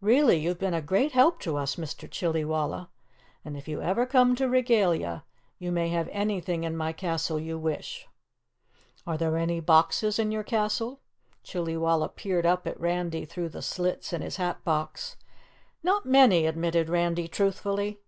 Really, 0.00 0.38
you've 0.38 0.58
been 0.58 0.72
a 0.72 0.80
great 0.80 1.12
help 1.12 1.38
to 1.40 1.58
us, 1.58 1.76
Mr. 1.76 2.10
Chillywalla, 2.10 2.88
and 3.44 3.58
if 3.58 3.68
you 3.68 3.82
ever 3.82 4.06
come 4.06 4.34
to 4.36 4.48
Regalia, 4.48 5.22
you 5.58 5.70
may 5.70 5.90
have 5.90 6.08
anything 6.12 6.64
in 6.64 6.74
my 6.74 6.94
castle 6.94 7.38
you 7.38 7.58
wish!" 7.58 8.08
"Are 9.06 9.18
there 9.18 9.36
any 9.36 9.60
boxes 9.60 10.18
in 10.18 10.32
your 10.32 10.44
castle?" 10.44 11.00
Chillywalla 11.44 12.08
peered 12.16 12.46
up 12.46 12.66
at 12.66 12.80
Randy 12.80 13.26
through 13.26 13.50
the 13.50 13.60
slits 13.60 14.14
in 14.14 14.22
his 14.22 14.36
hat 14.36 14.64
box. 14.64 15.16
"Not 15.82 16.06
many," 16.06 16.46
admitted 16.46 16.88
Randy 16.88 17.28
truthfully. 17.28 18.00